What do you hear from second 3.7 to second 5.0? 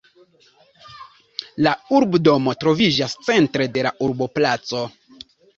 de la urboplaco.